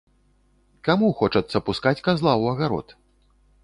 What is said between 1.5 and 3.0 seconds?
пускаць казла ў агарод?